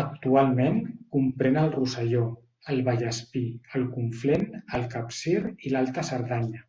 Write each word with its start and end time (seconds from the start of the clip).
Actualment, 0.00 0.74
comprèn 1.14 1.56
el 1.60 1.70
Rosselló, 1.76 2.24
el 2.74 2.82
Vallespir, 2.88 3.46
el 3.78 3.86
Conflent, 3.94 4.44
el 4.80 4.84
Capcir 4.96 5.36
i 5.48 5.72
l'Alta 5.74 6.06
Cerdanya. 6.10 6.62